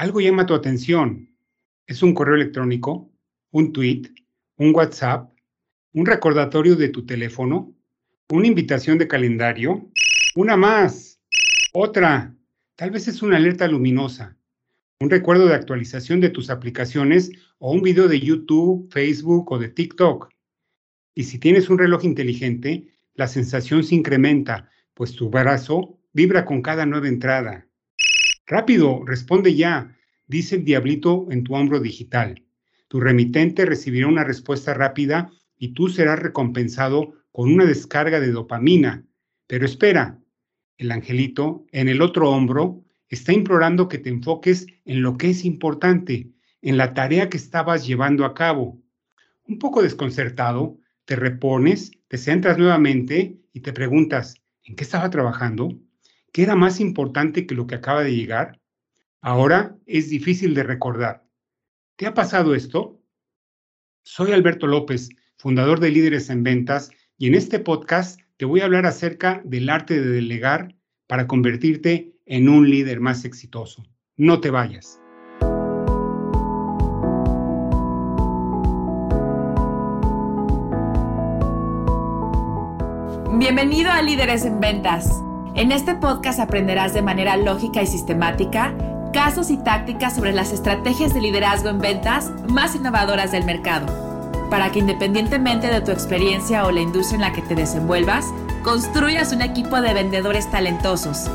Algo 0.00 0.22
llama 0.22 0.46
tu 0.46 0.54
atención. 0.54 1.28
Es 1.86 2.02
un 2.02 2.14
correo 2.14 2.34
electrónico, 2.34 3.12
un 3.50 3.70
tweet, 3.70 4.04
un 4.56 4.74
WhatsApp, 4.74 5.30
un 5.92 6.06
recordatorio 6.06 6.74
de 6.74 6.88
tu 6.88 7.04
teléfono, 7.04 7.74
una 8.30 8.46
invitación 8.46 8.96
de 8.96 9.06
calendario, 9.06 9.90
una 10.36 10.56
más, 10.56 11.20
otra, 11.74 12.34
tal 12.76 12.92
vez 12.92 13.08
es 13.08 13.20
una 13.20 13.36
alerta 13.36 13.68
luminosa, 13.68 14.38
un 15.00 15.10
recuerdo 15.10 15.46
de 15.46 15.54
actualización 15.54 16.22
de 16.22 16.30
tus 16.30 16.48
aplicaciones 16.48 17.30
o 17.58 17.70
un 17.70 17.82
video 17.82 18.08
de 18.08 18.20
YouTube, 18.20 18.90
Facebook 18.90 19.52
o 19.52 19.58
de 19.58 19.68
TikTok. 19.68 20.30
Y 21.14 21.24
si 21.24 21.38
tienes 21.38 21.68
un 21.68 21.76
reloj 21.76 22.06
inteligente, 22.06 22.88
la 23.16 23.28
sensación 23.28 23.84
se 23.84 23.96
incrementa, 23.96 24.70
pues 24.94 25.14
tu 25.14 25.28
brazo 25.28 25.98
vibra 26.14 26.46
con 26.46 26.62
cada 26.62 26.86
nueva 26.86 27.08
entrada. 27.08 27.66
Rápido, 28.50 29.04
responde 29.06 29.54
ya, 29.54 29.96
dice 30.26 30.56
el 30.56 30.64
diablito 30.64 31.28
en 31.30 31.44
tu 31.44 31.54
hombro 31.54 31.78
digital. 31.78 32.44
Tu 32.88 32.98
remitente 32.98 33.64
recibirá 33.64 34.08
una 34.08 34.24
respuesta 34.24 34.74
rápida 34.74 35.30
y 35.56 35.68
tú 35.68 35.88
serás 35.88 36.18
recompensado 36.18 37.14
con 37.30 37.52
una 37.52 37.64
descarga 37.64 38.18
de 38.18 38.32
dopamina. 38.32 39.06
Pero 39.46 39.66
espera, 39.66 40.18
el 40.78 40.90
angelito 40.90 41.64
en 41.70 41.88
el 41.88 42.02
otro 42.02 42.28
hombro 42.28 42.84
está 43.08 43.32
implorando 43.32 43.86
que 43.86 43.98
te 43.98 44.10
enfoques 44.10 44.66
en 44.84 45.00
lo 45.02 45.16
que 45.16 45.30
es 45.30 45.44
importante, 45.44 46.32
en 46.60 46.76
la 46.76 46.92
tarea 46.92 47.30
que 47.30 47.36
estabas 47.36 47.86
llevando 47.86 48.24
a 48.24 48.34
cabo. 48.34 48.82
Un 49.46 49.60
poco 49.60 49.80
desconcertado, 49.80 50.76
te 51.04 51.14
repones, 51.14 51.92
te 52.08 52.18
centras 52.18 52.58
nuevamente 52.58 53.38
y 53.52 53.60
te 53.60 53.72
preguntas, 53.72 54.42
¿en 54.64 54.74
qué 54.74 54.82
estaba 54.82 55.08
trabajando? 55.08 55.78
¿Qué 56.32 56.44
era 56.44 56.54
más 56.54 56.80
importante 56.80 57.46
que 57.46 57.54
lo 57.54 57.66
que 57.66 57.74
acaba 57.74 58.02
de 58.02 58.14
llegar? 58.14 58.60
Ahora 59.20 59.76
es 59.86 60.10
difícil 60.10 60.54
de 60.54 60.62
recordar. 60.62 61.24
¿Te 61.96 62.06
ha 62.06 62.14
pasado 62.14 62.54
esto? 62.54 63.02
Soy 64.04 64.32
Alberto 64.32 64.66
López, 64.66 65.08
fundador 65.36 65.80
de 65.80 65.90
Líderes 65.90 66.30
en 66.30 66.42
Ventas, 66.44 66.90
y 67.18 67.26
en 67.26 67.34
este 67.34 67.58
podcast 67.58 68.20
te 68.36 68.44
voy 68.44 68.60
a 68.60 68.64
hablar 68.64 68.86
acerca 68.86 69.42
del 69.44 69.68
arte 69.68 70.00
de 70.00 70.08
delegar 70.08 70.74
para 71.06 71.26
convertirte 71.26 72.14
en 72.26 72.48
un 72.48 72.70
líder 72.70 73.00
más 73.00 73.24
exitoso. 73.24 73.84
No 74.16 74.40
te 74.40 74.50
vayas. 74.50 75.00
Bienvenido 83.36 83.90
a 83.90 84.00
Líderes 84.02 84.44
en 84.44 84.60
Ventas 84.60 85.24
en 85.60 85.72
este 85.72 85.94
podcast 85.94 86.40
aprenderás 86.40 86.94
de 86.94 87.02
manera 87.02 87.36
lógica 87.36 87.82
y 87.82 87.86
sistemática 87.86 88.72
casos 89.12 89.50
y 89.50 89.58
tácticas 89.58 90.14
sobre 90.14 90.32
las 90.32 90.54
estrategias 90.54 91.12
de 91.12 91.20
liderazgo 91.20 91.68
en 91.68 91.80
ventas 91.80 92.30
más 92.48 92.74
innovadoras 92.74 93.30
del 93.30 93.44
mercado, 93.44 93.86
para 94.48 94.72
que 94.72 94.78
independientemente 94.78 95.66
de 95.66 95.82
tu 95.82 95.90
experiencia 95.90 96.64
o 96.64 96.70
la 96.70 96.80
industria 96.80 97.16
en 97.16 97.20
la 97.20 97.32
que 97.34 97.42
te 97.42 97.54
desenvuelvas, 97.54 98.24
construyas 98.62 99.34
un 99.34 99.42
equipo 99.42 99.82
de 99.82 99.92
vendedores 99.92 100.50
talentosos. 100.50 101.30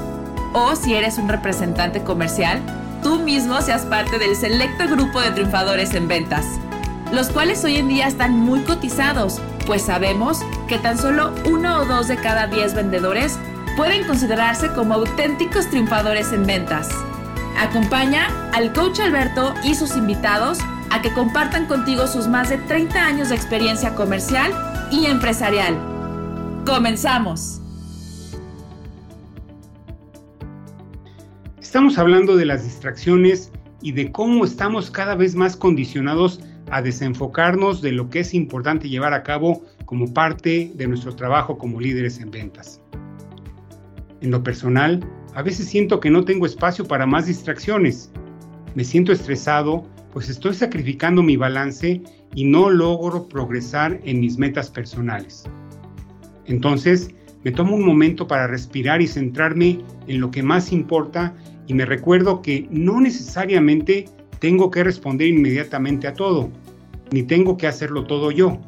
O 0.53 0.75
si 0.75 0.95
eres 0.95 1.19
un 1.19 1.29
representante 1.29 2.01
comercial, 2.01 2.59
tú 3.03 3.19
mismo 3.19 3.61
seas 3.61 3.83
parte 3.83 4.17
del 4.17 4.35
selecto 4.35 4.87
grupo 4.87 5.21
de 5.21 5.31
triunfadores 5.31 5.93
en 5.93 6.07
ventas, 6.07 6.47
los 7.11 7.29
cuales 7.29 7.63
hoy 7.63 7.75
en 7.75 7.89
día 7.89 8.07
están 8.07 8.39
muy 8.39 8.61
cotizados, 8.61 9.39
pues 9.67 9.83
sabemos 9.83 10.39
que 10.67 10.79
tan 10.79 10.97
solo 10.97 11.31
uno 11.47 11.81
o 11.81 11.85
dos 11.85 12.07
de 12.07 12.15
cada 12.15 12.47
diez 12.47 12.73
vendedores 12.73 13.37
pueden 13.75 14.05
considerarse 14.07 14.71
como 14.71 14.93
auténticos 14.93 15.69
triunfadores 15.69 16.31
en 16.31 16.45
ventas. 16.45 16.89
Acompaña 17.57 18.27
al 18.53 18.71
coach 18.73 18.99
Alberto 18.99 19.53
y 19.63 19.75
sus 19.75 19.95
invitados 19.97 20.59
a 20.91 21.01
que 21.01 21.11
compartan 21.13 21.65
contigo 21.65 22.07
sus 22.07 22.27
más 22.27 22.49
de 22.49 22.57
30 22.57 23.05
años 23.05 23.29
de 23.29 23.35
experiencia 23.35 23.93
comercial 23.95 24.51
y 24.91 25.05
empresarial. 25.07 25.77
Comenzamos. 26.65 27.61
Estamos 31.59 31.97
hablando 31.97 32.37
de 32.37 32.45
las 32.45 32.63
distracciones 32.63 33.51
y 33.81 33.91
de 33.91 34.11
cómo 34.11 34.45
estamos 34.45 34.89
cada 34.89 35.15
vez 35.15 35.35
más 35.35 35.57
condicionados 35.57 36.39
a 36.71 36.81
desenfocarnos 36.81 37.81
de 37.81 37.91
lo 37.91 38.09
que 38.09 38.21
es 38.21 38.33
importante 38.33 38.87
llevar 38.87 39.13
a 39.13 39.23
cabo 39.23 39.63
como 39.85 40.13
parte 40.13 40.71
de 40.73 40.87
nuestro 40.87 41.15
trabajo 41.15 41.57
como 41.57 41.79
líderes 41.79 42.19
en 42.19 42.31
ventas. 42.31 42.81
En 44.25 44.31
lo 44.31 44.41
personal, 44.41 45.07
a 45.35 45.43
veces 45.43 45.67
siento 45.67 45.99
que 45.99 46.09
no 46.09 46.25
tengo 46.25 46.47
espacio 46.47 46.83
para 46.87 47.05
más 47.05 47.27
distracciones. 47.27 48.09
Me 48.73 48.83
siento 48.83 49.11
estresado, 49.11 49.85
pues 50.13 50.29
estoy 50.29 50.55
sacrificando 50.55 51.21
mi 51.21 51.37
balance 51.37 52.01
y 52.33 52.43
no 52.43 52.71
logro 52.71 53.29
progresar 53.29 53.99
en 54.03 54.19
mis 54.19 54.39
metas 54.39 54.71
personales. 54.71 55.43
Entonces, 56.47 57.11
me 57.43 57.51
tomo 57.51 57.75
un 57.75 57.85
momento 57.85 58.27
para 58.27 58.47
respirar 58.47 58.99
y 58.99 59.05
centrarme 59.05 59.77
en 60.07 60.19
lo 60.19 60.31
que 60.31 60.41
más 60.41 60.71
importa 60.71 61.35
y 61.67 61.75
me 61.75 61.85
recuerdo 61.85 62.41
que 62.41 62.67
no 62.71 62.99
necesariamente 62.99 64.05
tengo 64.39 64.71
que 64.71 64.83
responder 64.83 65.27
inmediatamente 65.27 66.07
a 66.07 66.15
todo, 66.15 66.49
ni 67.11 67.21
tengo 67.21 67.57
que 67.57 67.67
hacerlo 67.67 68.05
todo 68.05 68.31
yo. 68.31 68.59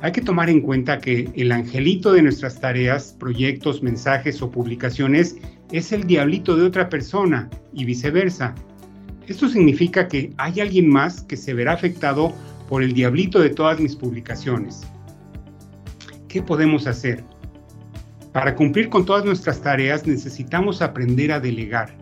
Hay 0.00 0.12
que 0.12 0.20
tomar 0.20 0.48
en 0.48 0.60
cuenta 0.60 0.98
que 0.98 1.28
el 1.34 1.50
angelito 1.50 2.12
de 2.12 2.22
nuestras 2.22 2.60
tareas, 2.60 3.16
proyectos, 3.18 3.82
mensajes 3.82 4.40
o 4.40 4.50
publicaciones 4.50 5.36
es 5.72 5.90
el 5.90 6.06
diablito 6.06 6.56
de 6.56 6.64
otra 6.64 6.88
persona 6.88 7.50
y 7.72 7.84
viceversa. 7.84 8.54
Esto 9.26 9.48
significa 9.48 10.06
que 10.06 10.32
hay 10.38 10.60
alguien 10.60 10.88
más 10.88 11.22
que 11.22 11.36
se 11.36 11.52
verá 11.52 11.72
afectado 11.72 12.32
por 12.68 12.84
el 12.84 12.92
diablito 12.92 13.40
de 13.40 13.50
todas 13.50 13.80
mis 13.80 13.96
publicaciones. 13.96 14.82
¿Qué 16.28 16.42
podemos 16.42 16.86
hacer? 16.86 17.24
Para 18.32 18.54
cumplir 18.54 18.90
con 18.90 19.04
todas 19.04 19.24
nuestras 19.24 19.60
tareas 19.60 20.06
necesitamos 20.06 20.80
aprender 20.80 21.32
a 21.32 21.40
delegar, 21.40 21.96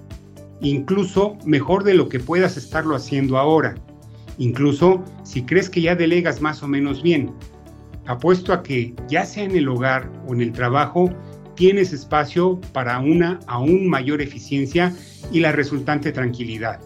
incluso 0.60 1.38
mejor 1.46 1.82
de 1.82 1.94
lo 1.94 2.10
que 2.10 2.20
puedas 2.20 2.58
estarlo 2.58 2.94
haciendo 2.94 3.38
ahora, 3.38 3.74
incluso 4.36 5.02
si 5.22 5.44
crees 5.44 5.70
que 5.70 5.80
ya 5.80 5.96
delegas 5.96 6.42
más 6.42 6.62
o 6.62 6.68
menos 6.68 7.02
bien 7.02 7.32
apuesto 8.06 8.52
a 8.52 8.62
que, 8.62 8.94
ya 9.08 9.24
sea 9.24 9.44
en 9.44 9.56
el 9.56 9.68
hogar 9.68 10.10
o 10.26 10.34
en 10.34 10.40
el 10.40 10.52
trabajo, 10.52 11.10
tienes 11.54 11.92
espacio 11.92 12.60
para 12.72 12.98
una 13.00 13.40
aún 13.46 13.88
mayor 13.88 14.20
eficiencia 14.20 14.94
y 15.32 15.40
la 15.40 15.52
resultante 15.52 16.12
tranquilidad. 16.12 16.80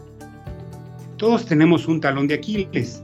Todos 1.16 1.44
tenemos 1.44 1.86
un 1.86 2.00
talón 2.00 2.26
de 2.28 2.34
Aquiles. 2.34 3.02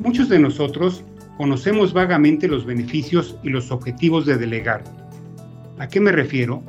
Muchos 0.00 0.28
de 0.28 0.38
nosotros 0.38 1.04
conocemos 1.36 1.92
vagamente 1.92 2.48
los 2.48 2.64
beneficios 2.64 3.36
y 3.44 3.50
los 3.50 3.70
objetivos 3.70 4.26
de 4.26 4.36
delegar. 4.36 4.82
¿A 5.78 5.86
qué 5.86 6.00
me 6.00 6.10
refiero? 6.10 6.62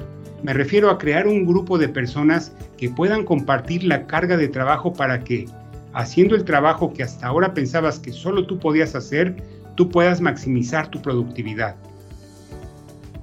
Me 0.44 0.54
refiero 0.54 0.90
a 0.90 1.00
crear 1.00 1.28
un 1.28 1.46
grupo 1.46 1.78
de 1.78 1.90
personas 1.90 2.54
que 2.78 2.90
puedan 2.90 3.26
compartir 3.26 3.84
la 3.84 4.06
carga 4.06 4.38
de 4.38 4.48
trabajo 4.48 4.94
para 4.94 5.24
que, 5.24 5.46
haciendo 5.94 6.36
el 6.36 6.46
trabajo 6.46 6.94
que 6.94 7.04
hasta 7.04 7.28
ahora 7.28 7.54
pensabas 7.54 7.98
que 8.00 8.12
solo 8.12 8.46
tú 8.46 8.60
podías 8.60 8.96
hacer, 8.96 9.36
tú 9.80 9.90
puedas 9.90 10.20
maximizar 10.20 10.92
tu 10.92 11.02
productividad. 11.02 11.78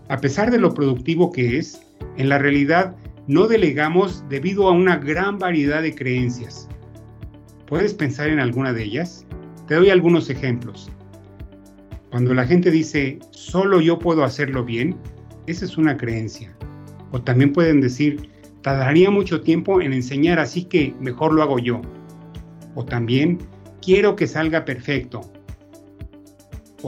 A 0.09 0.17
pesar 0.17 0.51
de 0.51 0.57
lo 0.57 0.73
productivo 0.73 1.31
que 1.31 1.59
es, 1.59 1.83
en 2.17 2.31
la 2.31 2.39
realidad 2.39 2.97
no 3.27 3.47
delegamos 3.47 4.25
debido 4.31 4.67
a 4.67 4.73
una 4.73 4.97
gran 4.97 5.39
variedad 5.39 5.83
de 5.83 5.95
creencias. 5.95 6.67
¿Puedes 7.67 7.93
pensar 7.93 8.31
en 8.31 8.41
alguna 8.41 8.73
de 8.73 8.85
ellas? 8.85 9.27
Te 9.69 9.75
doy 9.75 9.91
algunos 9.91 10.31
ejemplos. 10.31 10.91
Cuando 12.11 12.33
la 12.33 12.47
gente 12.47 12.71
dice, 12.71 13.19
solo 13.33 13.83
yo 13.83 13.99
puedo 13.99 14.25
hacerlo 14.25 14.65
bien, 14.65 14.97
esa 15.47 15.67
es 15.67 15.77
una 15.77 15.99
creencia. 15.99 16.57
O 17.13 17.21
también 17.21 17.53
pueden 17.53 17.83
decir, 17.83 18.31
tardaría 18.63 19.11
mucho 19.11 19.43
tiempo 19.43 19.83
en 19.83 19.93
enseñar, 19.93 20.39
así 20.39 20.65
que 20.65 20.95
mejor 21.01 21.35
lo 21.35 21.43
hago 21.43 21.59
yo. 21.59 21.83
O 22.75 22.83
también, 22.83 23.41
quiero 23.83 24.17
que 24.17 24.27
salga 24.27 24.65
perfecto, 24.65 25.21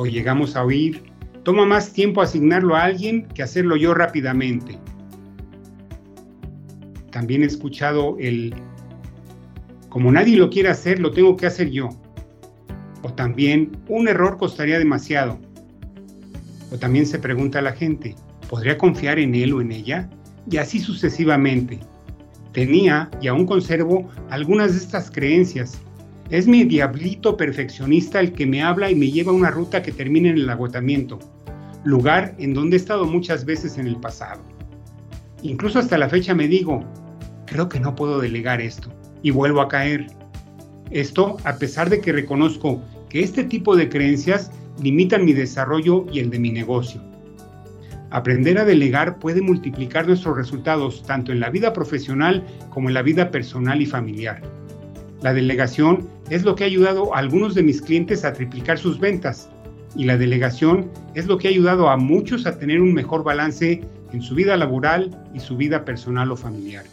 o 0.01 0.07
llegamos 0.07 0.55
a 0.55 0.65
oír, 0.65 1.03
toma 1.43 1.67
más 1.67 1.93
tiempo 1.93 2.23
asignarlo 2.23 2.77
a 2.77 2.85
alguien 2.85 3.27
que 3.35 3.43
hacerlo 3.43 3.75
yo 3.75 3.95
rápidamente. 3.95 4.79
También 7.11 7.43
he 7.43 7.47
escuchado 7.47 8.17
el, 8.21 8.55
como 9.89 10.13
nadie 10.13 10.37
lo 10.37 10.51
quiere 10.51 10.69
hacer, 10.69 11.01
lo 11.01 11.11
tengo 11.11 11.37
que 11.37 11.47
hacer 11.47 11.71
yo. 11.71 11.89
O 13.03 13.13
también, 13.13 13.73
un 13.89 14.07
error 14.07 14.37
costaría 14.39 14.79
demasiado. 14.79 15.41
O 16.71 16.79
también 16.79 17.05
se 17.05 17.19
pregunta 17.19 17.59
a 17.59 17.63
la 17.63 17.73
gente, 17.73 18.15
¿podría 18.49 18.79
confiar 18.79 19.19
en 19.19 19.35
él 19.35 19.53
o 19.53 19.61
en 19.61 19.73
ella? 19.73 20.09
Y 20.49 20.59
así 20.59 20.79
sucesivamente. 20.79 21.81
Tenía 22.53 23.11
y 23.21 23.27
aún 23.27 23.47
conservo 23.47 24.09
algunas 24.31 24.75
de 24.75 24.79
estas 24.79 25.11
creencias 25.11 25.81
es 26.31 26.47
mi 26.47 26.65
diablito 26.65 27.37
perfeccionista 27.37 28.21
el 28.21 28.33
que 28.33 28.47
me 28.47 28.63
habla 28.63 28.91
y 28.91 28.95
me 28.95 29.11
lleva 29.11 29.33
a 29.33 29.35
una 29.35 29.51
ruta 29.51 29.83
que 29.83 29.93
termina 29.93 30.29
en 30.29 30.37
el 30.37 30.51
agotamiento, 30.51 31.19
lugar 31.85 32.35
en 32.39 32.53
donde 32.53 32.77
he 32.77 32.81
estado 32.81 33.07
muchas 33.07 33.47
veces 33.47 33.79
en 33.79 33.87
el 33.87 33.97
pasado. 33.97 34.43
Incluso 35.43 35.79
hasta 35.79 35.97
la 35.97 36.09
fecha 36.09 36.35
me 36.35 36.47
digo, 36.47 36.85
creo 37.47 37.69
que 37.69 37.81
no 37.81 37.95
puedo 37.95 38.21
delegar 38.21 38.61
esto 38.61 38.93
y 39.23 39.31
vuelvo 39.31 39.63
a 39.63 39.69
caer. 39.69 40.07
Esto 40.91 41.39
a 41.45 41.57
pesar 41.57 41.89
de 41.89 42.01
que 42.01 42.13
reconozco 42.13 42.83
que 43.09 43.23
este 43.23 43.45
tipo 43.45 43.75
de 43.75 43.89
creencias 43.89 44.51
limitan 44.83 45.25
mi 45.25 45.33
desarrollo 45.33 46.05
y 46.13 46.19
el 46.19 46.29
de 46.29 46.39
mi 46.39 46.51
negocio. 46.51 47.01
Aprender 48.11 48.59
a 48.59 48.65
delegar 48.65 49.19
puede 49.19 49.41
multiplicar 49.41 50.07
nuestros 50.07 50.37
resultados 50.37 51.03
tanto 51.05 51.33
en 51.33 51.41
la 51.41 51.51
vida 51.51 51.73
profesional 51.73 52.45
como 52.71 52.89
en 52.89 52.95
la 52.95 53.03
vida 53.03 53.31
personal 53.31 53.81
y 53.81 53.87
familiar. 53.87 54.43
La 55.23 55.35
delegación 55.35 56.09
es 56.31 56.45
lo 56.45 56.55
que 56.55 56.65
ha 56.65 56.67
ayudado 56.67 57.15
a 57.15 57.19
algunos 57.19 57.55
de 57.55 57.63
mis 57.63 57.81
clientes 57.81 58.25
a 58.25 58.33
triplicar 58.33 58.79
sus 58.79 58.99
ventas 58.99 59.51
y 59.97 60.05
la 60.05 60.17
delegación 60.17 60.91
es 61.15 61.27
lo 61.27 61.39
que 61.39 61.49
ha 61.49 61.51
ayudado 61.51 61.89
a 61.89 61.97
muchos 61.97 62.47
a 62.47 62.59
tener 62.59 62.81
un 62.81 62.93
mejor 62.93 63.25
balance 63.25 63.81
en 64.13 64.23
su 64.23 64.35
vida 64.35 64.57
laboral 64.57 65.11
y 65.35 65.41
su 65.41 65.57
vida 65.57 65.85
personal 65.85 66.31
o 66.31 66.37
familiar. 66.37 66.85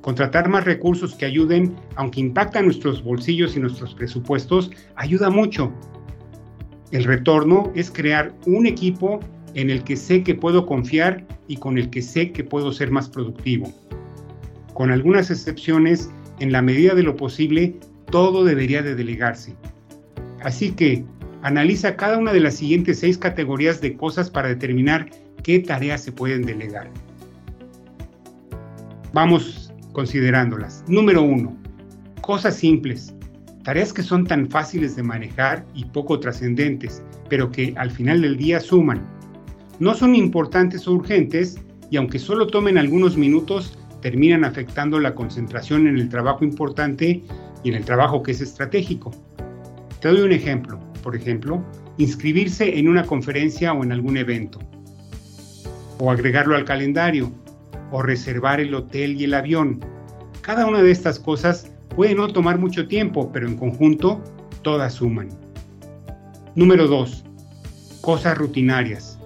Contratar 0.00 0.48
más 0.48 0.64
recursos 0.64 1.14
que 1.14 1.26
ayuden, 1.26 1.76
aunque 1.96 2.20
impactan 2.20 2.64
nuestros 2.64 3.02
bolsillos 3.02 3.56
y 3.56 3.60
nuestros 3.60 3.94
presupuestos, 3.94 4.70
ayuda 4.96 5.30
mucho. 5.30 5.72
El 6.90 7.04
retorno 7.04 7.72
es 7.74 7.90
crear 7.90 8.34
un 8.46 8.66
equipo 8.66 9.20
en 9.54 9.70
el 9.70 9.84
que 9.84 9.96
sé 9.96 10.22
que 10.22 10.34
puedo 10.34 10.66
confiar 10.66 11.24
y 11.46 11.56
con 11.56 11.78
el 11.78 11.88
que 11.90 12.02
sé 12.02 12.32
que 12.32 12.42
puedo 12.42 12.72
ser 12.72 12.90
más 12.90 13.08
productivo. 13.08 13.72
Con 14.74 14.90
algunas 14.90 15.30
excepciones, 15.30 16.10
en 16.40 16.50
la 16.50 16.62
medida 16.62 16.94
de 16.94 17.02
lo 17.02 17.16
posible, 17.16 17.76
todo 18.12 18.44
debería 18.44 18.82
de 18.82 18.94
delegarse. 18.94 19.56
Así 20.42 20.70
que 20.70 21.04
analiza 21.42 21.96
cada 21.96 22.18
una 22.18 22.32
de 22.32 22.40
las 22.40 22.54
siguientes 22.54 23.00
seis 23.00 23.18
categorías 23.18 23.80
de 23.80 23.96
cosas 23.96 24.30
para 24.30 24.48
determinar 24.48 25.10
qué 25.42 25.58
tareas 25.58 26.04
se 26.04 26.12
pueden 26.12 26.42
delegar. 26.42 26.88
Vamos 29.12 29.72
considerándolas. 29.92 30.84
Número 30.86 31.22
uno, 31.22 31.56
cosas 32.20 32.54
simples. 32.54 33.14
Tareas 33.64 33.92
que 33.92 34.02
son 34.02 34.26
tan 34.26 34.48
fáciles 34.48 34.94
de 34.94 35.02
manejar 35.02 35.64
y 35.74 35.84
poco 35.86 36.20
trascendentes, 36.20 37.02
pero 37.28 37.50
que 37.50 37.72
al 37.76 37.90
final 37.90 38.22
del 38.22 38.36
día 38.36 38.60
suman. 38.60 39.06
No 39.78 39.94
son 39.94 40.14
importantes 40.14 40.86
o 40.86 40.92
urgentes 40.92 41.58
y 41.90 41.96
aunque 41.96 42.18
solo 42.18 42.46
tomen 42.46 42.76
algunos 42.76 43.16
minutos, 43.16 43.78
terminan 44.00 44.44
afectando 44.44 44.98
la 44.98 45.14
concentración 45.14 45.86
en 45.86 45.96
el 45.96 46.08
trabajo 46.08 46.44
importante 46.44 47.22
y 47.62 47.70
en 47.70 47.74
el 47.74 47.84
trabajo 47.84 48.22
que 48.22 48.32
es 48.32 48.40
estratégico. 48.40 49.12
Te 50.00 50.08
doy 50.08 50.22
un 50.22 50.32
ejemplo. 50.32 50.78
Por 51.02 51.16
ejemplo, 51.16 51.62
inscribirse 51.98 52.78
en 52.78 52.88
una 52.88 53.04
conferencia 53.04 53.72
o 53.72 53.82
en 53.82 53.92
algún 53.92 54.16
evento. 54.16 54.58
O 55.98 56.10
agregarlo 56.10 56.56
al 56.56 56.64
calendario. 56.64 57.30
O 57.90 58.02
reservar 58.02 58.60
el 58.60 58.74
hotel 58.74 59.20
y 59.20 59.24
el 59.24 59.34
avión. 59.34 59.80
Cada 60.40 60.66
una 60.66 60.82
de 60.82 60.90
estas 60.90 61.18
cosas 61.18 61.70
puede 61.94 62.14
no 62.14 62.28
tomar 62.28 62.58
mucho 62.58 62.88
tiempo, 62.88 63.30
pero 63.32 63.46
en 63.46 63.56
conjunto 63.56 64.22
todas 64.62 64.94
suman. 64.94 65.28
Número 66.54 66.86
2. 66.86 67.24
Cosas 68.00 68.36
rutinarias. 68.38 69.18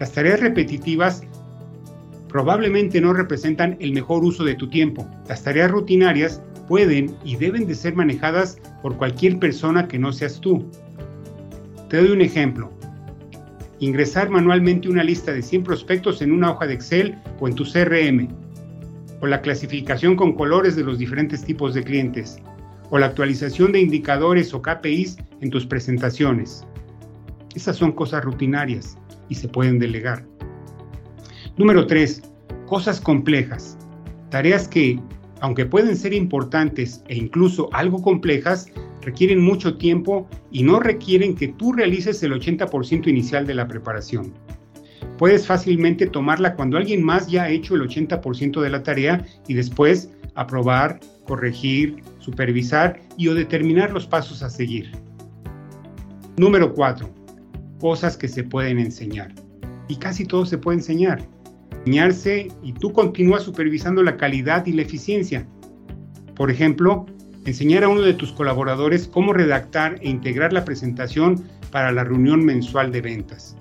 Las 0.00 0.12
tareas 0.12 0.40
repetitivas 0.40 1.22
probablemente 2.28 3.00
no 3.00 3.12
representan 3.12 3.76
el 3.78 3.92
mejor 3.92 4.24
uso 4.24 4.42
de 4.42 4.54
tu 4.54 4.68
tiempo. 4.68 5.06
Las 5.28 5.44
tareas 5.44 5.70
rutinarias 5.70 6.42
pueden 6.72 7.14
y 7.22 7.36
deben 7.36 7.66
de 7.66 7.74
ser 7.74 7.94
manejadas 7.94 8.58
por 8.80 8.96
cualquier 8.96 9.38
persona 9.38 9.86
que 9.88 9.98
no 9.98 10.10
seas 10.10 10.40
tú. 10.40 10.64
Te 11.90 11.98
doy 11.98 12.12
un 12.12 12.22
ejemplo. 12.22 12.72
Ingresar 13.78 14.30
manualmente 14.30 14.88
una 14.88 15.04
lista 15.04 15.34
de 15.34 15.42
100 15.42 15.64
prospectos 15.64 16.22
en 16.22 16.32
una 16.32 16.50
hoja 16.50 16.66
de 16.66 16.72
Excel 16.72 17.18
o 17.40 17.46
en 17.46 17.54
tu 17.56 17.64
CRM. 17.64 18.26
O 19.20 19.26
la 19.26 19.42
clasificación 19.42 20.16
con 20.16 20.32
colores 20.32 20.74
de 20.74 20.82
los 20.82 20.98
diferentes 20.98 21.44
tipos 21.44 21.74
de 21.74 21.84
clientes. 21.84 22.38
O 22.88 22.98
la 22.98 23.04
actualización 23.04 23.72
de 23.72 23.80
indicadores 23.82 24.54
o 24.54 24.62
KPIs 24.62 25.18
en 25.42 25.50
tus 25.50 25.66
presentaciones. 25.66 26.64
Esas 27.54 27.76
son 27.76 27.92
cosas 27.92 28.24
rutinarias 28.24 28.96
y 29.28 29.34
se 29.34 29.46
pueden 29.46 29.78
delegar. 29.78 30.24
Número 31.58 31.86
3. 31.86 32.22
Cosas 32.64 32.98
complejas. 32.98 33.76
Tareas 34.30 34.66
que, 34.66 34.98
aunque 35.42 35.66
pueden 35.66 35.96
ser 35.96 36.14
importantes 36.14 37.02
e 37.08 37.16
incluso 37.16 37.68
algo 37.72 38.00
complejas, 38.00 38.68
requieren 39.02 39.40
mucho 39.40 39.76
tiempo 39.76 40.28
y 40.52 40.62
no 40.62 40.78
requieren 40.78 41.34
que 41.34 41.48
tú 41.48 41.72
realices 41.72 42.22
el 42.22 42.32
80% 42.32 43.08
inicial 43.08 43.44
de 43.44 43.56
la 43.56 43.66
preparación. 43.66 44.32
Puedes 45.18 45.48
fácilmente 45.48 46.06
tomarla 46.06 46.54
cuando 46.54 46.76
alguien 46.76 47.02
más 47.02 47.26
ya 47.26 47.42
ha 47.42 47.50
hecho 47.50 47.74
el 47.74 47.82
80% 47.82 48.60
de 48.60 48.70
la 48.70 48.84
tarea 48.84 49.26
y 49.48 49.54
después 49.54 50.12
aprobar, 50.36 51.00
corregir, 51.26 51.96
supervisar 52.20 53.00
y 53.16 53.26
o 53.26 53.34
determinar 53.34 53.90
los 53.90 54.06
pasos 54.06 54.44
a 54.44 54.48
seguir. 54.48 54.92
Número 56.36 56.72
4. 56.72 57.10
Cosas 57.80 58.16
que 58.16 58.28
se 58.28 58.44
pueden 58.44 58.78
enseñar. 58.78 59.34
Y 59.88 59.96
casi 59.96 60.24
todo 60.24 60.46
se 60.46 60.56
puede 60.56 60.78
enseñar 60.78 61.26
y 61.84 62.72
tú 62.74 62.92
continúas 62.92 63.42
supervisando 63.42 64.02
la 64.02 64.16
calidad 64.16 64.66
y 64.66 64.72
la 64.72 64.82
eficiencia. 64.82 65.46
Por 66.36 66.50
ejemplo, 66.50 67.06
enseñar 67.44 67.84
a 67.84 67.88
uno 67.88 68.02
de 68.02 68.14
tus 68.14 68.32
colaboradores 68.32 69.08
cómo 69.08 69.32
redactar 69.32 69.98
e 70.00 70.08
integrar 70.08 70.52
la 70.52 70.64
presentación 70.64 71.42
para 71.70 71.90
la 71.92 72.04
reunión 72.04 72.44
mensual 72.44 72.92
de 72.92 73.00
ventas. 73.00 73.56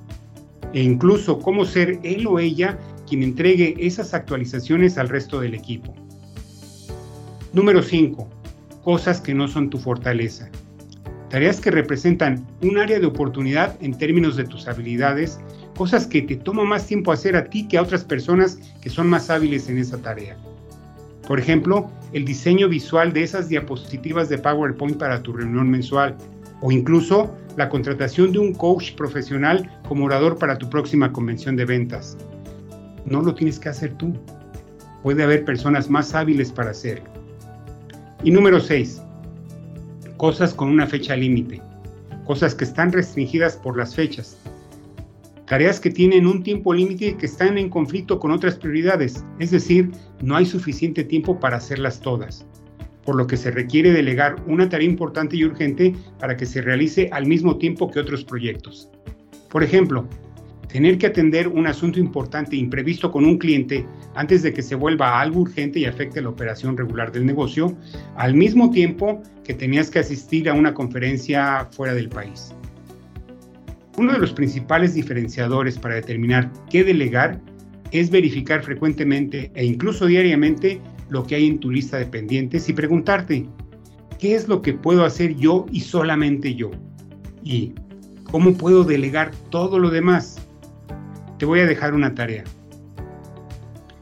E 0.74 0.82
incluso 0.82 1.40
cómo 1.40 1.66
ser 1.66 2.00
él 2.04 2.28
o 2.28 2.40
ella 2.40 2.78
quien 3.08 3.24
entregue 3.24 3.76
esas 3.80 4.14
actualizaciones 4.14 4.98
al 4.98 5.10
resto 5.10 5.42
del 5.42 5.54
equipo. 5.54 5.94
Número 7.54 7.82
5. 7.82 8.30
Cosas 8.84 9.20
que 9.20 9.34
no 9.34 9.48
son 9.48 9.70
tu 9.70 9.78
fortaleza. 9.78 10.50
Tareas 11.30 11.60
que 11.60 11.72
representan 11.72 12.46
un 12.62 12.78
área 12.78 13.00
de 13.00 13.06
oportunidad 13.06 13.78
en 13.82 13.98
términos 13.98 14.36
de 14.36 14.44
tus 14.44 14.68
habilidades 14.68 15.40
cosas 15.76 16.08
que 16.08 16.22
te 16.22 16.36
toma 16.36 16.64
más 16.64 16.88
tiempo 16.88 17.12
hacer 17.12 17.36
a 17.36 17.46
ti 17.46 17.68
que 17.68 17.78
a 17.78 17.82
otras 17.82 18.04
personas 18.04 18.60
que 18.82 18.90
son 18.90 19.08
más 19.08 19.30
hábiles 19.30 19.70
en 19.70 19.78
esa 19.78 19.98
tarea. 19.98 20.38
Por 21.28 21.40
ejemplo, 21.40 21.90
el 22.14 22.26
diseño 22.26 22.68
visual 22.68 23.14
de 23.14 23.24
esas 23.24 23.48
diapositivas 23.48 24.30
de 24.30 24.38
PowerPoint 24.38 24.98
para 24.98 25.22
tu 25.22 25.34
reunión 25.34 25.70
mensual 25.70 26.18
o 26.62 26.72
incluso 26.72 27.36
la 27.58 27.70
contratación 27.70 28.32
de 28.32 28.40
un 28.40 28.54
coach 28.54 28.94
profesional 28.96 29.70
como 29.88 30.06
orador 30.06 30.38
para 30.38 30.58
tu 30.58 30.70
próxima 30.70 31.12
convención 31.12 31.56
de 31.56 31.66
ventas. 31.66 32.18
No 33.06 33.22
lo 33.22 33.34
tienes 33.34 33.60
que 33.60 33.70
hacer 33.70 33.94
tú. 33.96 34.14
Puede 35.04 35.24
haber 35.24 35.46
personas 35.46 35.90
más 35.90 36.14
hábiles 36.14 36.52
para 36.52 36.72
hacerlo. 36.72 37.10
Y 38.24 38.32
número 38.32 38.60
6. 38.60 39.02
Cosas 40.18 40.54
con 40.54 40.70
una 40.70 40.86
fecha 40.86 41.16
límite. 41.16 41.62
Cosas 42.26 42.54
que 42.54 42.66
están 42.66 42.92
restringidas 42.92 43.56
por 43.56 43.78
las 43.78 43.96
fechas 43.96 44.38
tareas 45.52 45.82
que 45.82 45.90
tienen 45.90 46.28
un 46.28 46.44
tiempo 46.44 46.74
límite 46.74 47.18
que 47.18 47.26
están 47.26 47.58
en 47.58 47.70
conflicto 47.70 48.20
con 48.20 48.32
otras 48.32 48.56
prioridades, 48.56 49.26
es 49.38 49.52
decir, 49.52 49.92
no 50.22 50.38
hay 50.38 50.46
suficiente 50.46 51.04
tiempo 51.04 51.42
para 51.42 51.58
hacerlas 51.58 52.00
todas, 52.00 52.48
por 53.04 53.18
lo 53.18 53.28
que 53.28 53.36
se 53.36 53.52
requiere 53.52 53.92
delegar 53.92 54.38
una 54.48 54.70
tarea 54.70 54.88
importante 54.88 55.36
y 55.36 55.44
urgente 55.44 55.94
para 56.20 56.38
que 56.38 56.46
se 56.46 56.62
realice 56.62 57.10
al 57.12 57.26
mismo 57.26 57.58
tiempo 57.58 57.92
que 57.92 58.00
otros 58.00 58.24
proyectos. 58.24 58.90
Por 59.50 59.62
ejemplo, 59.62 60.08
tener 60.70 60.98
que 60.98 61.08
atender 61.08 61.50
un 61.50 61.68
asunto 61.68 62.00
importante 62.00 62.56
imprevisto 62.56 63.12
con 63.12 63.26
un 63.26 63.38
cliente 63.38 63.86
antes 64.16 64.44
de 64.44 64.54
que 64.54 64.62
se 64.62 64.76
vuelva 64.76 65.20
algo 65.20 65.42
urgente 65.42 65.80
y 65.80 65.86
afecte 65.86 66.22
la 66.22 66.30
operación 66.30 66.78
regular 66.78 67.12
del 67.12 67.26
negocio, 67.26 67.76
al 68.16 68.36
mismo 68.36 68.72
tiempo 68.72 69.22
que 69.44 69.54
tenías 69.54 69.90
que 69.90 70.00
asistir 70.00 70.48
a 70.48 70.54
una 70.54 70.74
conferencia 70.74 71.68
fuera 71.74 71.94
del 71.94 72.08
país. 72.08 72.56
Uno 74.02 74.14
de 74.14 74.18
los 74.18 74.34
principales 74.34 74.96
diferenciadores 74.96 75.78
para 75.78 75.94
determinar 75.94 76.52
qué 76.72 76.84
delegar 76.84 77.40
es 77.92 78.10
verificar 78.10 78.64
frecuentemente 78.64 79.52
e 79.54 79.64
incluso 79.64 80.08
diariamente 80.08 80.82
lo 81.10 81.24
que 81.24 81.36
hay 81.36 81.46
en 81.46 81.60
tu 81.60 81.70
lista 81.70 81.98
de 81.98 82.08
pendientes 82.08 82.68
y 82.68 82.74
preguntarte, 82.74 83.46
¿qué 84.18 84.34
es 84.34 84.48
lo 84.48 84.64
que 84.64 84.74
puedo 84.74 85.06
hacer 85.06 85.36
yo 85.36 85.68
y 85.72 85.82
solamente 85.82 86.56
yo? 86.56 86.72
¿Y 87.44 87.76
cómo 88.24 88.58
puedo 88.58 88.84
delegar 88.84 89.30
todo 89.52 89.78
lo 89.78 89.92
demás? 89.92 90.48
Te 91.38 91.46
voy 91.46 91.60
a 91.60 91.68
dejar 91.68 91.94
una 91.94 92.16
tarea. 92.16 92.44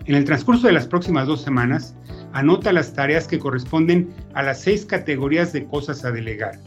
En 0.05 0.15
el 0.15 0.23
transcurso 0.23 0.67
de 0.67 0.73
las 0.73 0.87
próximas 0.87 1.27
dos 1.27 1.41
semanas, 1.41 1.93
anota 2.31 2.71
las 2.71 2.93
tareas 2.93 3.27
que 3.27 3.37
corresponden 3.37 4.07
a 4.33 4.43
las 4.43 4.61
seis 4.61 4.85
categorías 4.85 5.51
de 5.51 5.65
cosas 5.65 6.05
a 6.05 6.11
delegar. 6.11 6.57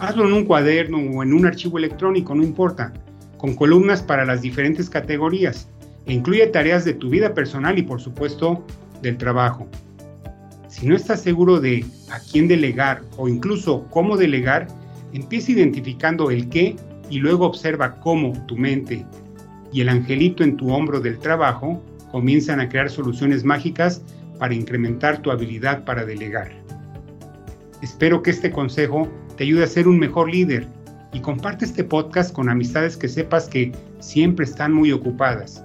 Hazlo 0.00 0.26
en 0.26 0.32
un 0.32 0.46
cuaderno 0.46 0.98
o 0.98 1.22
en 1.22 1.34
un 1.34 1.44
archivo 1.44 1.76
electrónico, 1.76 2.34
no 2.34 2.42
importa, 2.42 2.90
con 3.36 3.54
columnas 3.54 4.02
para 4.02 4.24
las 4.24 4.40
diferentes 4.40 4.88
categorías 4.88 5.68
e 6.06 6.14
incluye 6.14 6.46
tareas 6.46 6.86
de 6.86 6.94
tu 6.94 7.10
vida 7.10 7.34
personal 7.34 7.78
y 7.78 7.82
por 7.82 8.00
supuesto 8.00 8.64
del 9.02 9.18
trabajo. 9.18 9.68
Si 10.68 10.86
no 10.86 10.96
estás 10.96 11.20
seguro 11.20 11.60
de 11.60 11.84
a 12.10 12.18
quién 12.18 12.48
delegar 12.48 13.02
o 13.18 13.28
incluso 13.28 13.86
cómo 13.90 14.16
delegar, 14.16 14.68
empieza 15.12 15.52
identificando 15.52 16.30
el 16.30 16.48
qué 16.48 16.76
y 17.10 17.18
luego 17.18 17.44
observa 17.44 18.00
cómo 18.00 18.32
tu 18.46 18.56
mente 18.56 19.04
y 19.70 19.82
el 19.82 19.90
angelito 19.90 20.42
en 20.42 20.56
tu 20.56 20.72
hombro 20.72 21.00
del 21.00 21.18
trabajo 21.18 21.84
comienzan 22.10 22.58
a 22.60 22.70
crear 22.70 22.88
soluciones 22.88 23.44
mágicas 23.44 24.02
para 24.38 24.54
incrementar 24.54 25.20
tu 25.20 25.30
habilidad 25.30 25.84
para 25.84 26.06
delegar. 26.06 26.52
Espero 27.82 28.22
que 28.22 28.30
este 28.30 28.50
consejo 28.50 29.06
te 29.40 29.44
ayude 29.44 29.64
a 29.64 29.68
ser 29.68 29.88
un 29.88 29.98
mejor 29.98 30.30
líder 30.30 30.68
y 31.14 31.20
comparte 31.20 31.64
este 31.64 31.82
podcast 31.82 32.30
con 32.30 32.50
amistades 32.50 32.94
que 32.98 33.08
sepas 33.08 33.48
que 33.48 33.72
siempre 33.98 34.44
están 34.44 34.70
muy 34.70 34.92
ocupadas 34.92 35.64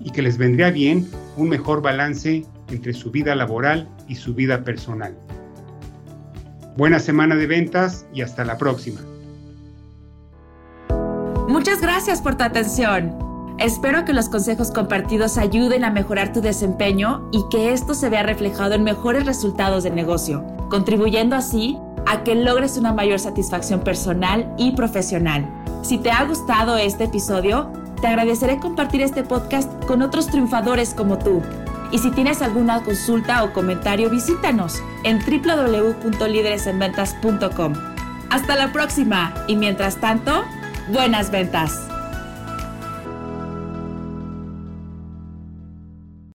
y 0.00 0.10
que 0.10 0.20
les 0.20 0.36
vendría 0.36 0.72
bien 0.72 1.08
un 1.36 1.48
mejor 1.48 1.80
balance 1.80 2.44
entre 2.72 2.92
su 2.92 3.12
vida 3.12 3.36
laboral 3.36 3.88
y 4.08 4.16
su 4.16 4.34
vida 4.34 4.64
personal. 4.64 5.16
Buena 6.76 6.98
semana 6.98 7.36
de 7.36 7.46
ventas 7.46 8.04
y 8.12 8.22
hasta 8.22 8.44
la 8.44 8.58
próxima. 8.58 9.00
Muchas 11.46 11.80
gracias 11.80 12.20
por 12.20 12.34
tu 12.34 12.42
atención. 12.42 13.16
Espero 13.60 14.04
que 14.04 14.12
los 14.12 14.28
consejos 14.28 14.72
compartidos 14.72 15.38
ayuden 15.38 15.84
a 15.84 15.92
mejorar 15.92 16.32
tu 16.32 16.40
desempeño 16.40 17.28
y 17.30 17.44
que 17.48 17.72
esto 17.72 17.94
se 17.94 18.10
vea 18.10 18.24
reflejado 18.24 18.74
en 18.74 18.82
mejores 18.82 19.24
resultados 19.24 19.84
de 19.84 19.92
negocio, 19.92 20.44
contribuyendo 20.68 21.36
así 21.36 21.78
a 22.06 22.24
que 22.24 22.34
logres 22.34 22.76
una 22.76 22.92
mayor 22.92 23.18
satisfacción 23.18 23.80
personal 23.80 24.52
y 24.56 24.72
profesional. 24.72 25.48
Si 25.82 25.98
te 25.98 26.10
ha 26.10 26.24
gustado 26.24 26.76
este 26.76 27.04
episodio, 27.04 27.70
te 28.00 28.06
agradeceré 28.06 28.58
compartir 28.58 29.02
este 29.02 29.22
podcast 29.22 29.70
con 29.84 30.02
otros 30.02 30.26
triunfadores 30.26 30.94
como 30.94 31.18
tú. 31.18 31.42
Y 31.90 31.98
si 31.98 32.10
tienes 32.10 32.42
alguna 32.42 32.82
consulta 32.82 33.44
o 33.44 33.52
comentario, 33.52 34.10
visítanos 34.10 34.82
en 35.04 35.20
www.lideresenventas.com. 35.20 37.72
Hasta 38.30 38.56
la 38.56 38.72
próxima 38.72 39.32
y 39.46 39.56
mientras 39.56 40.00
tanto, 40.00 40.44
buenas 40.92 41.30
ventas. 41.30 41.93